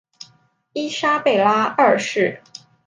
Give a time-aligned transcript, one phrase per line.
[0.73, 2.41] 伊莎贝拉二世。